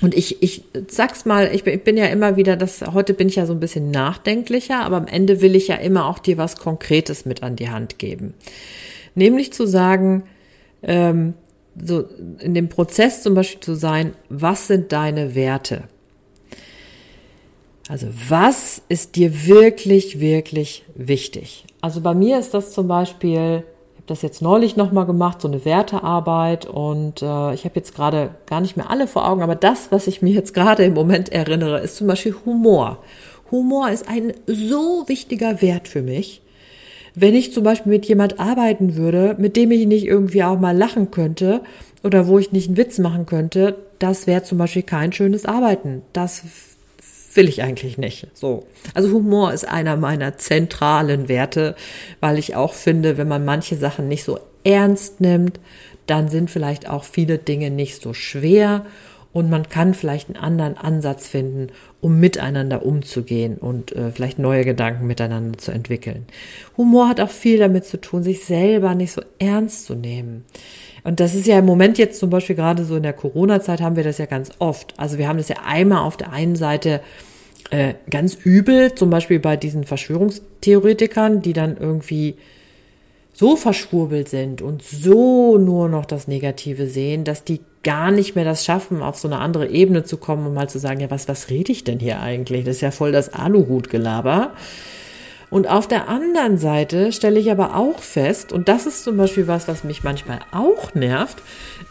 Und 0.00 0.14
ich, 0.14 0.42
ich 0.42 0.64
sag's 0.88 1.26
mal, 1.26 1.50
ich 1.54 1.62
bin, 1.62 1.74
ich 1.74 1.84
bin 1.84 1.96
ja 1.96 2.06
immer 2.06 2.36
wieder, 2.36 2.56
das, 2.56 2.82
heute 2.92 3.14
bin 3.14 3.28
ich 3.28 3.36
ja 3.36 3.46
so 3.46 3.52
ein 3.52 3.60
bisschen 3.60 3.90
nachdenklicher, 3.90 4.80
aber 4.80 4.96
am 4.96 5.06
Ende 5.06 5.40
will 5.40 5.54
ich 5.54 5.68
ja 5.68 5.76
immer 5.76 6.06
auch 6.06 6.18
dir 6.18 6.38
was 6.38 6.56
Konkretes 6.56 7.24
mit 7.24 7.42
an 7.42 7.54
die 7.54 7.68
Hand 7.68 7.98
geben. 7.98 8.34
Nämlich 9.14 9.52
zu 9.52 9.66
sagen, 9.66 10.24
ähm, 10.82 11.34
so 11.80 12.04
in 12.40 12.54
dem 12.54 12.68
Prozess 12.68 13.22
zum 13.22 13.34
Beispiel 13.34 13.60
zu 13.60 13.74
sein, 13.74 14.14
was 14.28 14.66
sind 14.66 14.92
deine 14.92 15.34
Werte? 15.34 15.84
Also 17.88 18.06
was 18.28 18.82
ist 18.88 19.16
dir 19.16 19.46
wirklich, 19.46 20.20
wirklich 20.20 20.84
wichtig? 20.94 21.64
Also 21.80 22.00
bei 22.00 22.14
mir 22.14 22.38
ist 22.38 22.54
das 22.54 22.72
zum 22.72 22.86
Beispiel, 22.86 23.64
ich 23.64 23.96
habe 23.96 24.06
das 24.06 24.22
jetzt 24.22 24.40
neulich 24.40 24.76
nochmal 24.76 25.04
gemacht, 25.04 25.40
so 25.40 25.48
eine 25.48 25.64
Wertearbeit 25.64 26.64
und 26.66 27.22
äh, 27.22 27.54
ich 27.54 27.64
habe 27.64 27.74
jetzt 27.74 27.94
gerade 27.94 28.30
gar 28.46 28.60
nicht 28.60 28.76
mehr 28.76 28.88
alle 28.88 29.06
vor 29.06 29.28
Augen, 29.28 29.42
aber 29.42 29.56
das, 29.56 29.90
was 29.90 30.06
ich 30.06 30.22
mir 30.22 30.32
jetzt 30.32 30.54
gerade 30.54 30.84
im 30.84 30.94
Moment 30.94 31.30
erinnere, 31.30 31.80
ist 31.80 31.96
zum 31.96 32.06
Beispiel 32.06 32.36
Humor. 32.46 32.98
Humor 33.50 33.90
ist 33.90 34.08
ein 34.08 34.32
so 34.46 35.04
wichtiger 35.08 35.60
Wert 35.60 35.88
für 35.88 36.02
mich. 36.02 36.40
Wenn 37.14 37.34
ich 37.34 37.52
zum 37.52 37.64
Beispiel 37.64 37.92
mit 37.92 38.06
jemand 38.06 38.40
arbeiten 38.40 38.96
würde, 38.96 39.36
mit 39.38 39.56
dem 39.56 39.70
ich 39.70 39.86
nicht 39.86 40.06
irgendwie 40.06 40.44
auch 40.44 40.58
mal 40.58 40.76
lachen 40.76 41.10
könnte 41.10 41.60
oder 42.02 42.26
wo 42.26 42.38
ich 42.38 42.52
nicht 42.52 42.68
einen 42.68 42.78
Witz 42.78 42.98
machen 42.98 43.26
könnte, 43.26 43.76
das 43.98 44.26
wäre 44.26 44.44
zum 44.44 44.56
Beispiel 44.58 44.82
kein 44.82 45.12
schönes 45.12 45.44
Arbeiten. 45.44 46.02
Das 46.14 46.42
will 47.34 47.48
ich 47.48 47.62
eigentlich 47.62 47.98
nicht. 47.98 48.26
So. 48.34 48.66
Also 48.94 49.10
Humor 49.12 49.52
ist 49.52 49.66
einer 49.66 49.96
meiner 49.96 50.38
zentralen 50.38 51.28
Werte, 51.28 51.74
weil 52.20 52.38
ich 52.38 52.56
auch 52.56 52.74
finde, 52.74 53.16
wenn 53.16 53.28
man 53.28 53.44
manche 53.44 53.76
Sachen 53.76 54.08
nicht 54.08 54.24
so 54.24 54.38
ernst 54.64 55.20
nimmt, 55.20 55.60
dann 56.06 56.28
sind 56.28 56.50
vielleicht 56.50 56.88
auch 56.88 57.04
viele 57.04 57.38
Dinge 57.38 57.70
nicht 57.70 58.02
so 58.02 58.12
schwer 58.12 58.84
und 59.32 59.48
man 59.48 59.68
kann 59.68 59.94
vielleicht 59.94 60.28
einen 60.28 60.36
anderen 60.36 60.76
Ansatz 60.76 61.26
finden, 61.28 61.68
um 62.00 62.20
miteinander 62.20 62.84
umzugehen 62.84 63.56
und 63.56 63.92
äh, 63.92 64.10
vielleicht 64.10 64.38
neue 64.38 64.64
Gedanken 64.64 65.06
miteinander 65.06 65.58
zu 65.58 65.72
entwickeln. 65.72 66.26
Humor 66.76 67.08
hat 67.08 67.20
auch 67.20 67.30
viel 67.30 67.58
damit 67.58 67.86
zu 67.86 68.00
tun, 68.00 68.22
sich 68.22 68.44
selber 68.44 68.94
nicht 68.94 69.12
so 69.12 69.22
ernst 69.38 69.86
zu 69.86 69.94
nehmen. 69.94 70.44
Und 71.04 71.20
das 71.20 71.34
ist 71.34 71.46
ja 71.46 71.58
im 71.58 71.66
Moment 71.66 71.98
jetzt 71.98 72.18
zum 72.18 72.30
Beispiel 72.30 72.56
gerade 72.56 72.84
so 72.84 72.96
in 72.96 73.02
der 73.02 73.12
Corona-Zeit 73.12 73.80
haben 73.80 73.96
wir 73.96 74.04
das 74.04 74.18
ja 74.18 74.26
ganz 74.26 74.50
oft. 74.58 74.94
Also 74.98 75.18
wir 75.18 75.28
haben 75.28 75.38
das 75.38 75.48
ja 75.48 75.56
einmal 75.64 75.98
auf 75.98 76.16
der 76.16 76.32
einen 76.32 76.56
Seite 76.56 77.00
äh, 77.70 77.94
ganz 78.10 78.34
übel, 78.34 78.94
zum 78.94 79.10
Beispiel 79.10 79.40
bei 79.40 79.56
diesen 79.56 79.84
Verschwörungstheoretikern, 79.84 81.42
die 81.42 81.52
dann 81.52 81.76
irgendwie 81.76 82.36
so 83.32 83.56
verschwurbelt 83.56 84.28
sind 84.28 84.62
und 84.62 84.82
so 84.82 85.58
nur 85.58 85.88
noch 85.88 86.04
das 86.04 86.28
Negative 86.28 86.86
sehen, 86.86 87.24
dass 87.24 87.44
die 87.44 87.60
gar 87.82 88.10
nicht 88.10 88.36
mehr 88.36 88.44
das 88.44 88.64
schaffen, 88.64 89.02
auf 89.02 89.18
so 89.18 89.26
eine 89.26 89.38
andere 89.38 89.68
Ebene 89.68 90.04
zu 90.04 90.18
kommen 90.18 90.46
und 90.46 90.54
mal 90.54 90.68
zu 90.68 90.78
sagen, 90.78 91.00
ja, 91.00 91.10
was, 91.10 91.28
was 91.28 91.50
rede 91.50 91.72
ich 91.72 91.82
denn 91.82 91.98
hier 91.98 92.20
eigentlich? 92.20 92.64
Das 92.64 92.76
ist 92.76 92.82
ja 92.82 92.90
voll 92.90 93.10
das 93.10 93.32
Aluhutgelaber. 93.32 94.52
Und 95.52 95.68
auf 95.68 95.86
der 95.86 96.08
anderen 96.08 96.56
Seite 96.56 97.12
stelle 97.12 97.38
ich 97.38 97.50
aber 97.50 97.76
auch 97.76 97.98
fest, 97.98 98.54
und 98.54 98.68
das 98.68 98.86
ist 98.86 99.04
zum 99.04 99.18
Beispiel 99.18 99.48
was, 99.48 99.68
was 99.68 99.84
mich 99.84 100.02
manchmal 100.02 100.38
auch 100.50 100.94
nervt, 100.94 101.42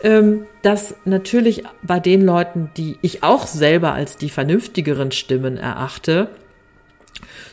ähm, 0.01 0.47
dass 0.63 0.95
natürlich 1.05 1.63
bei 1.83 1.99
den 1.99 2.25
Leuten, 2.25 2.71
die 2.75 2.97
ich 3.03 3.21
auch 3.21 3.45
selber 3.45 3.93
als 3.93 4.17
die 4.17 4.31
vernünftigeren 4.31 5.11
Stimmen 5.11 5.57
erachte, 5.57 6.29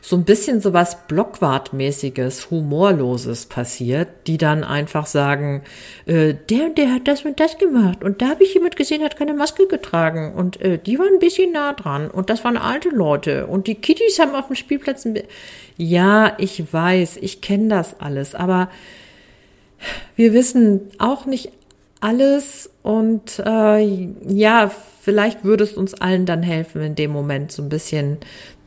so 0.00 0.16
ein 0.16 0.24
bisschen 0.24 0.60
so 0.60 0.72
was 0.72 1.06
Blockwartmäßiges, 1.06 2.50
Humorloses 2.50 3.46
passiert, 3.46 4.08
die 4.26 4.38
dann 4.38 4.64
einfach 4.64 5.06
sagen, 5.06 5.62
äh, 6.06 6.34
der 6.48 6.66
und 6.66 6.78
der 6.78 6.92
hat 6.94 7.08
das 7.08 7.24
und 7.24 7.38
das 7.40 7.58
gemacht 7.58 8.02
und 8.02 8.22
da 8.22 8.28
habe 8.28 8.44
ich 8.44 8.54
jemand 8.54 8.76
gesehen, 8.76 9.02
hat 9.02 9.16
keine 9.16 9.34
Maske 9.34 9.66
getragen 9.66 10.34
und 10.34 10.60
äh, 10.60 10.78
die 10.78 10.98
waren 10.98 11.14
ein 11.14 11.18
bisschen 11.18 11.52
nah 11.52 11.72
dran 11.72 12.10
und 12.10 12.30
das 12.30 12.44
waren 12.44 12.56
alte 12.56 12.88
Leute 12.88 13.46
und 13.46 13.66
die 13.66 13.74
Kitties 13.74 14.18
haben 14.18 14.34
auf 14.34 14.46
dem 14.46 14.56
Spielplatz 14.56 15.04
ein 15.04 15.20
Ja, 15.76 16.34
ich 16.38 16.72
weiß, 16.72 17.18
ich 17.18 17.40
kenne 17.40 17.68
das 17.68 18.00
alles, 18.00 18.34
aber 18.34 18.70
wir 20.16 20.32
wissen 20.32 20.90
auch 20.98 21.26
nicht 21.26 21.52
alles 22.00 22.70
und 22.82 23.42
äh, 23.44 24.08
ja, 24.26 24.70
vielleicht 25.00 25.44
würde 25.44 25.64
es 25.64 25.72
uns 25.72 25.94
allen 25.94 26.26
dann 26.26 26.42
helfen, 26.42 26.82
in 26.82 26.94
dem 26.94 27.10
Moment 27.10 27.50
so 27.50 27.62
ein 27.62 27.68
bisschen 27.68 28.18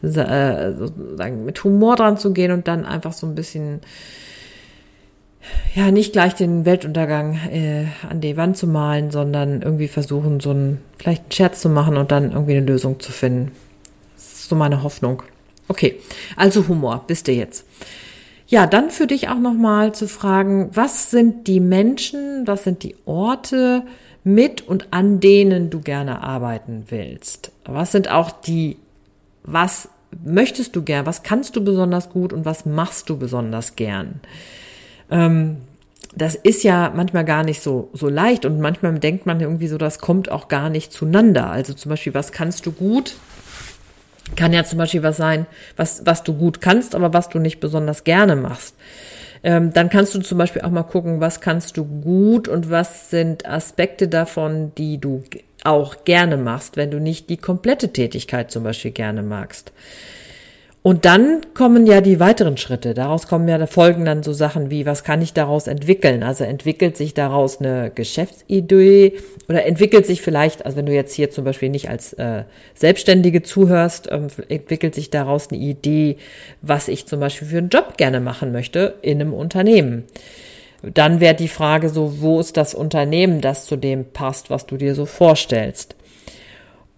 äh, 0.03 0.73
sozusagen 0.73 1.45
mit 1.45 1.63
Humor 1.63 1.95
dran 1.95 2.17
zu 2.17 2.33
gehen 2.33 2.51
und 2.51 2.67
dann 2.67 2.85
einfach 2.85 3.13
so 3.13 3.27
ein 3.27 3.35
bisschen 3.35 3.81
ja 5.75 5.91
nicht 5.91 6.13
gleich 6.13 6.35
den 6.35 6.65
Weltuntergang 6.65 7.35
äh, 7.51 7.85
an 8.09 8.21
die 8.21 8.37
Wand 8.37 8.57
zu 8.57 8.67
malen, 8.67 9.11
sondern 9.11 9.61
irgendwie 9.61 9.87
versuchen, 9.87 10.39
so 10.39 10.51
einen 10.51 10.81
vielleicht 10.97 11.23
einen 11.23 11.31
Scherz 11.31 11.61
zu 11.61 11.69
machen 11.69 11.97
und 11.97 12.11
dann 12.11 12.31
irgendwie 12.31 12.57
eine 12.57 12.65
Lösung 12.65 12.99
zu 12.99 13.11
finden. 13.11 13.51
Das 14.15 14.25
ist 14.25 14.49
so 14.49 14.55
meine 14.55 14.83
Hoffnung. 14.83 15.23
Okay, 15.67 15.99
also 16.35 16.67
Humor, 16.67 17.05
wisst 17.07 17.27
ihr 17.27 17.35
jetzt. 17.35 17.65
Ja, 18.47 18.67
dann 18.67 18.89
für 18.89 19.07
dich 19.07 19.29
auch 19.29 19.39
nochmal 19.39 19.95
zu 19.95 20.07
fragen, 20.07 20.69
was 20.73 21.09
sind 21.09 21.47
die 21.47 21.61
Menschen, 21.61 22.45
was 22.45 22.65
sind 22.65 22.83
die 22.83 22.95
Orte 23.05 23.83
mit 24.25 24.67
und 24.67 24.87
an 24.91 25.21
denen 25.21 25.69
du 25.69 25.79
gerne 25.79 26.21
arbeiten 26.21 26.83
willst? 26.89 27.53
Was 27.63 27.93
sind 27.93 28.11
auch 28.11 28.29
die, 28.29 28.75
was 29.43 29.89
möchtest 30.23 30.75
du 30.75 30.83
gern, 30.83 31.05
was 31.05 31.23
kannst 31.23 31.55
du 31.55 31.63
besonders 31.63 32.09
gut 32.09 32.33
und 32.33 32.45
was 32.45 32.65
machst 32.65 33.09
du 33.09 33.17
besonders 33.17 33.75
gern? 33.75 34.19
Ähm, 35.09 35.57
das 36.15 36.35
ist 36.35 36.63
ja 36.63 36.91
manchmal 36.93 37.23
gar 37.23 37.43
nicht 37.43 37.61
so, 37.61 37.89
so 37.93 38.09
leicht 38.09 38.45
und 38.45 38.59
manchmal 38.59 38.97
denkt 38.99 39.25
man 39.25 39.39
irgendwie 39.39 39.67
so, 39.67 39.77
das 39.77 39.99
kommt 39.99 40.29
auch 40.29 40.47
gar 40.49 40.69
nicht 40.69 40.91
zueinander. 40.91 41.49
Also 41.49 41.73
zum 41.73 41.89
Beispiel, 41.89 42.13
was 42.13 42.31
kannst 42.31 42.65
du 42.65 42.71
gut? 42.71 43.15
Kann 44.35 44.53
ja 44.53 44.63
zum 44.63 44.77
Beispiel 44.77 45.03
was 45.03 45.17
sein, 45.17 45.45
was, 45.77 46.05
was 46.05 46.23
du 46.23 46.33
gut 46.33 46.61
kannst, 46.61 46.95
aber 46.95 47.13
was 47.13 47.29
du 47.29 47.39
nicht 47.39 47.59
besonders 47.59 48.03
gerne 48.03 48.35
machst. 48.35 48.75
Ähm, 49.43 49.73
dann 49.73 49.89
kannst 49.89 50.13
du 50.13 50.19
zum 50.19 50.37
Beispiel 50.37 50.61
auch 50.61 50.69
mal 50.69 50.83
gucken, 50.83 51.19
was 51.19 51.41
kannst 51.41 51.77
du 51.77 51.85
gut 51.85 52.47
und 52.47 52.69
was 52.69 53.09
sind 53.09 53.45
Aspekte 53.45 54.07
davon, 54.07 54.73
die 54.77 54.99
du 54.99 55.23
auch 55.63 56.03
gerne 56.05 56.37
machst, 56.37 56.77
wenn 56.77 56.91
du 56.91 56.99
nicht 56.99 57.29
die 57.29 57.37
komplette 57.37 57.93
Tätigkeit 57.93 58.51
zum 58.51 58.63
Beispiel 58.63 58.91
gerne 58.91 59.23
magst. 59.23 59.71
Und 60.83 61.05
dann 61.05 61.41
kommen 61.53 61.85
ja 61.85 62.01
die 62.01 62.19
weiteren 62.19 62.57
Schritte. 62.57 62.95
Daraus 62.95 63.27
kommen 63.27 63.47
ja, 63.47 63.63
folgen 63.67 64.03
dann 64.03 64.23
so 64.23 64.33
Sachen 64.33 64.71
wie, 64.71 64.87
was 64.87 65.03
kann 65.03 65.21
ich 65.21 65.31
daraus 65.31 65.67
entwickeln? 65.67 66.23
Also 66.23 66.43
entwickelt 66.43 66.97
sich 66.97 67.13
daraus 67.13 67.59
eine 67.59 67.91
Geschäftsidee 67.93 69.13
oder 69.47 69.63
entwickelt 69.65 70.07
sich 70.07 70.23
vielleicht, 70.23 70.65
also 70.65 70.77
wenn 70.77 70.87
du 70.87 70.93
jetzt 70.93 71.13
hier 71.13 71.29
zum 71.29 71.43
Beispiel 71.43 71.69
nicht 71.69 71.87
als 71.89 72.13
äh, 72.13 72.45
Selbstständige 72.73 73.43
zuhörst, 73.43 74.07
ähm, 74.11 74.27
entwickelt 74.49 74.95
sich 74.95 75.11
daraus 75.11 75.49
eine 75.51 75.59
Idee, 75.59 76.17
was 76.63 76.87
ich 76.87 77.05
zum 77.05 77.19
Beispiel 77.19 77.47
für 77.47 77.59
einen 77.59 77.69
Job 77.69 77.97
gerne 77.97 78.19
machen 78.19 78.51
möchte 78.51 78.95
in 79.03 79.21
einem 79.21 79.33
Unternehmen. 79.33 80.05
Dann 80.81 81.19
wäre 81.19 81.35
die 81.35 81.47
Frage 81.47 81.89
so, 81.89 82.21
wo 82.21 82.39
ist 82.39 82.57
das 82.57 82.73
Unternehmen, 82.73 83.41
das 83.41 83.65
zu 83.65 83.75
dem 83.75 84.05
passt, 84.05 84.49
was 84.49 84.65
du 84.65 84.77
dir 84.77 84.95
so 84.95 85.05
vorstellst? 85.05 85.95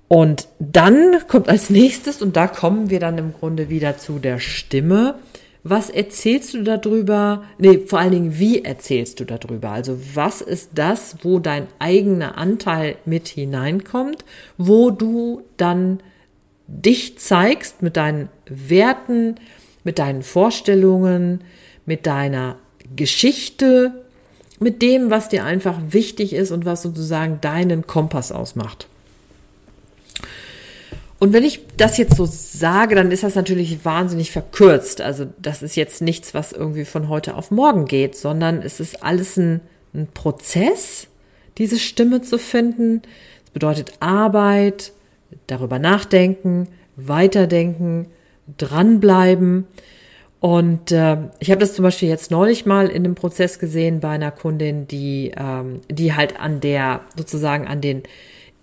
Und 0.08 0.48
dann 0.60 1.18
kommt 1.28 1.50
als 1.50 1.70
nächstes, 1.70 2.22
und 2.22 2.36
da 2.36 2.48
kommen 2.48 2.90
wir 2.90 3.00
dann 3.00 3.18
im 3.18 3.34
Grunde 3.34 3.70
wieder 3.70 3.98
zu 3.98 4.20
der 4.20 4.40
Stimme. 4.40 5.16
Was 5.63 5.90
erzählst 5.90 6.54
du 6.54 6.63
darüber? 6.63 7.44
Nee, 7.58 7.80
vor 7.80 8.00
allen 8.00 8.12
Dingen, 8.12 8.38
wie 8.38 8.63
erzählst 8.63 9.20
du 9.20 9.25
darüber? 9.25 9.72
Also, 9.72 9.98
was 10.13 10.42
ist 10.42 10.72
das, 10.75 11.18
wo 11.24 11.40
dein 11.40 11.68
eigener 11.80 12.38
Anteil 12.38 12.98
mit 13.06 13.28
hineinkommt, 13.28 14.25
wo 14.58 14.92
du 14.92 15.44
dann 15.58 16.00
dich 16.68 17.18
zeigst 17.18 17.82
mit 17.82 17.98
deinen 17.98 18.30
Werten, 18.46 19.36
mit 19.84 20.00
deinen 20.00 20.22
Vorstellungen, 20.22 21.42
mit 21.86 22.06
deiner 22.06 22.58
Geschichte, 22.96 24.04
mit 24.60 24.82
dem, 24.82 25.10
was 25.10 25.30
dir 25.30 25.44
einfach 25.44 25.78
wichtig 25.90 26.34
ist 26.34 26.52
und 26.52 26.66
was 26.66 26.82
sozusagen 26.82 27.40
deinen 27.42 27.86
Kompass 27.86 28.32
ausmacht. 28.32 28.88
Und 31.20 31.32
wenn 31.32 31.46
ich 31.46 31.62
das 31.78 31.98
jetzt 31.98 32.18
so 32.18 32.26
sage, 32.26 32.96
dann 32.96 33.12
ist 33.12 33.24
das 33.24 33.36
natürlich 33.36 33.86
wahnsinnig 33.86 34.32
verkürzt. 34.32 35.00
Also 35.00 35.26
das 35.42 35.64
ist 35.64 35.78
jetzt 35.78 36.02
nichts, 36.02 36.34
was 36.34 36.52
irgendwie 36.52 36.84
von 36.84 37.08
heute 37.08 37.36
auf 37.36 37.50
morgen 37.50 37.86
geht, 37.86 38.18
sondern 38.18 38.62
es 38.62 38.82
ist 38.82 39.04
alles 39.04 39.38
ein, 39.38 39.62
ein 39.94 40.08
Prozess, 40.14 41.08
diese 41.58 41.80
Stimme 41.80 42.22
zu 42.24 42.38
finden. 42.38 43.04
Das 43.46 43.52
bedeutet 43.54 43.94
Arbeit, 44.02 44.92
darüber 45.48 45.80
nachdenken, 45.80 46.68
weiterdenken, 46.98 48.08
dranbleiben. 48.58 49.66
Und 50.44 50.92
äh, 50.92 51.30
ich 51.40 51.52
habe 51.52 51.62
das 51.62 51.74
zum 51.74 51.84
Beispiel 51.84 52.10
jetzt 52.10 52.30
neulich 52.30 52.66
mal 52.66 52.88
in 52.90 53.06
einem 53.06 53.16
Prozess 53.16 53.60
gesehen 53.60 54.02
bei 54.02 54.10
einer 54.10 54.30
Kundin, 54.30 54.90
die, 54.90 55.32
ähm, 55.38 55.80
die 55.90 56.16
halt 56.16 56.38
an 56.38 56.60
der, 56.60 57.00
sozusagen 57.16 57.66
an 57.66 57.80
den 57.80 58.04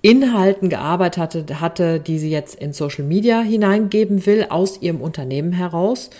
Inhalten 0.03 0.69
gearbeitet 0.69 1.17
hatte, 1.17 1.61
hatte, 1.63 1.99
die 1.99 2.19
sie 2.19 2.31
jetzt 2.31 2.55
in 2.57 2.75
Social 2.75 3.05
Media 3.05 3.41
hineingeben 3.41 4.27
will, 4.27 4.49
aus 4.51 4.83
ihrem 4.83 5.01
Unternehmen 5.01 5.55
heraus. 5.55 6.11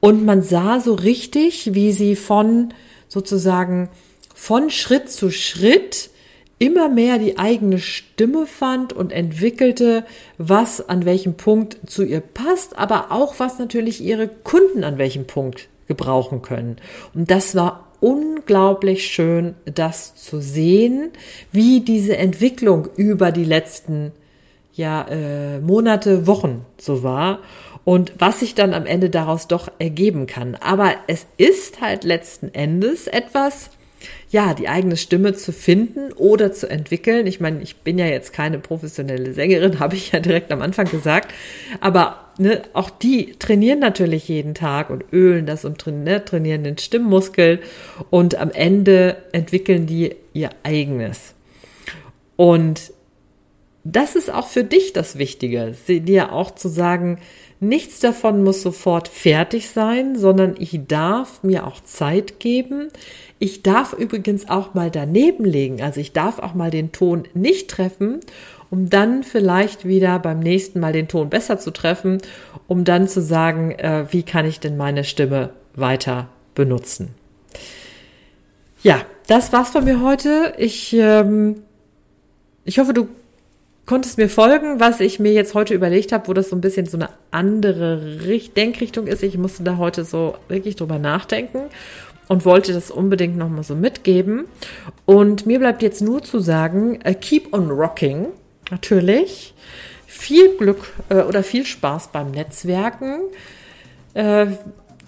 Und 0.00 0.24
man 0.24 0.42
sah 0.42 0.80
so 0.80 0.94
richtig, 0.94 1.74
wie 1.74 1.92
sie 1.92 2.16
von 2.16 2.74
sozusagen 3.06 3.90
von 4.34 4.68
Schritt 4.68 5.12
zu 5.12 5.30
Schritt 5.30 6.10
immer 6.58 6.88
mehr 6.88 7.18
die 7.18 7.38
eigene 7.38 7.78
Stimme 7.78 8.46
fand 8.46 8.92
und 8.92 9.12
entwickelte, 9.12 10.04
was 10.38 10.88
an 10.88 11.04
welchem 11.04 11.34
Punkt 11.34 11.78
zu 11.86 12.04
ihr 12.04 12.20
passt, 12.20 12.78
aber 12.78 13.12
auch 13.12 13.38
was 13.38 13.58
natürlich 13.58 14.00
ihre 14.00 14.28
Kunden 14.28 14.84
an 14.84 14.98
welchem 14.98 15.26
Punkt 15.26 15.68
gebrauchen 15.86 16.42
können. 16.42 16.76
Und 17.14 17.30
das 17.30 17.54
war 17.54 17.88
unglaublich 18.00 19.06
schön, 19.06 19.54
das 19.64 20.14
zu 20.14 20.40
sehen, 20.40 21.10
wie 21.52 21.80
diese 21.80 22.16
Entwicklung 22.16 22.88
über 22.96 23.32
die 23.32 23.44
letzten 23.44 24.12
ja, 24.72 25.06
äh, 25.08 25.58
Monate, 25.60 26.26
Wochen 26.26 26.64
so 26.78 27.02
war 27.02 27.40
und 27.84 28.12
was 28.18 28.40
sich 28.40 28.54
dann 28.54 28.74
am 28.74 28.86
Ende 28.86 29.10
daraus 29.10 29.48
doch 29.48 29.68
ergeben 29.78 30.26
kann. 30.26 30.54
Aber 30.56 30.92
es 31.08 31.26
ist 31.36 31.80
halt 31.80 32.04
letzten 32.04 32.54
Endes 32.54 33.08
etwas, 33.08 33.70
ja, 34.30 34.54
die 34.54 34.68
eigene 34.68 34.96
Stimme 34.96 35.34
zu 35.34 35.52
finden 35.52 36.12
oder 36.12 36.52
zu 36.52 36.68
entwickeln. 36.68 37.26
Ich 37.26 37.40
meine, 37.40 37.62
ich 37.62 37.76
bin 37.76 37.98
ja 37.98 38.06
jetzt 38.06 38.32
keine 38.32 38.58
professionelle 38.58 39.32
Sängerin, 39.32 39.78
habe 39.80 39.96
ich 39.96 40.12
ja 40.12 40.20
direkt 40.20 40.52
am 40.52 40.62
Anfang 40.62 40.90
gesagt, 40.90 41.32
aber 41.80 42.28
ne, 42.38 42.62
auch 42.72 42.90
die 42.90 43.34
trainieren 43.38 43.78
natürlich 43.78 44.28
jeden 44.28 44.54
Tag 44.54 44.90
und 44.90 45.04
ölen 45.12 45.46
das 45.46 45.64
und 45.64 45.86
ne, 45.86 46.24
trainieren 46.24 46.64
den 46.64 46.78
Stimmmuskel 46.78 47.60
und 48.10 48.36
am 48.36 48.50
Ende 48.50 49.16
entwickeln 49.32 49.86
die 49.86 50.14
ihr 50.32 50.50
eigenes. 50.62 51.34
Und 52.36 52.92
das 53.92 54.16
ist 54.16 54.32
auch 54.32 54.46
für 54.46 54.64
dich 54.64 54.92
das 54.92 55.18
Wichtige, 55.18 55.74
dir 55.88 56.32
auch 56.32 56.50
zu 56.50 56.68
sagen, 56.68 57.18
nichts 57.60 58.00
davon 58.00 58.44
muss 58.44 58.62
sofort 58.62 59.08
fertig 59.08 59.68
sein, 59.68 60.16
sondern 60.16 60.54
ich 60.58 60.80
darf 60.86 61.42
mir 61.42 61.66
auch 61.66 61.80
Zeit 61.80 62.40
geben. 62.40 62.88
Ich 63.38 63.62
darf 63.62 63.92
übrigens 63.92 64.48
auch 64.48 64.74
mal 64.74 64.90
daneben 64.90 65.44
legen, 65.44 65.82
also 65.82 66.00
ich 66.00 66.12
darf 66.12 66.38
auch 66.38 66.54
mal 66.54 66.70
den 66.70 66.92
Ton 66.92 67.24
nicht 67.34 67.68
treffen 67.70 68.20
um 68.70 68.90
dann 68.90 69.22
vielleicht 69.22 69.86
wieder 69.86 70.18
beim 70.18 70.40
nächsten 70.40 70.80
Mal 70.80 70.92
den 70.92 71.08
Ton 71.08 71.30
besser 71.30 71.58
zu 71.58 71.70
treffen, 71.70 72.18
um 72.66 72.84
dann 72.84 73.08
zu 73.08 73.22
sagen, 73.22 73.72
äh, 73.72 74.06
wie 74.10 74.22
kann 74.22 74.44
ich 74.44 74.60
denn 74.60 74.76
meine 74.76 75.04
Stimme 75.04 75.50
weiter 75.74 76.28
benutzen. 76.54 77.14
Ja, 78.82 79.00
das 79.26 79.52
war's 79.52 79.70
von 79.70 79.84
mir 79.84 80.02
heute. 80.02 80.54
Ich, 80.58 80.92
ähm, 80.92 81.62
ich 82.64 82.78
hoffe, 82.78 82.92
du 82.92 83.08
konntest 83.88 84.18
mir 84.18 84.28
folgen, 84.28 84.80
was 84.80 85.00
ich 85.00 85.18
mir 85.18 85.32
jetzt 85.32 85.54
heute 85.54 85.72
überlegt 85.72 86.12
habe, 86.12 86.28
wo 86.28 86.34
das 86.34 86.50
so 86.50 86.56
ein 86.56 86.60
bisschen 86.60 86.86
so 86.86 86.98
eine 86.98 87.08
andere 87.30 88.18
Denkrichtung 88.54 89.06
ist. 89.06 89.22
Ich 89.22 89.38
musste 89.38 89.62
da 89.64 89.78
heute 89.78 90.04
so 90.04 90.36
wirklich 90.46 90.76
drüber 90.76 90.98
nachdenken 90.98 91.62
und 92.28 92.44
wollte 92.44 92.74
das 92.74 92.90
unbedingt 92.90 93.38
nochmal 93.38 93.64
so 93.64 93.74
mitgeben. 93.74 94.44
Und 95.06 95.46
mir 95.46 95.58
bleibt 95.58 95.82
jetzt 95.82 96.02
nur 96.02 96.22
zu 96.22 96.38
sagen, 96.38 96.98
uh, 97.08 97.14
keep 97.18 97.54
on 97.54 97.70
rocking 97.70 98.26
natürlich. 98.70 99.54
Viel 100.06 100.56
Glück 100.56 100.92
äh, 101.08 101.22
oder 101.22 101.42
viel 101.42 101.64
Spaß 101.64 102.12
beim 102.12 102.30
Netzwerken. 102.30 103.20
Äh, 104.12 104.48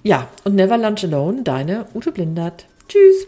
ja, 0.02 0.28
und 0.44 0.54
never 0.54 0.78
lunch 0.78 1.04
alone, 1.04 1.42
deine 1.42 1.84
Ute 1.94 2.12
Blindert. 2.12 2.64
Tschüss. 2.88 3.26